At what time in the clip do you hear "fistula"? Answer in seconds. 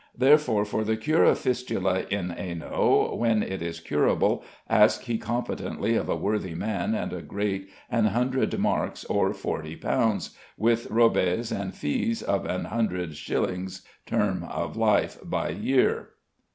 1.37-2.05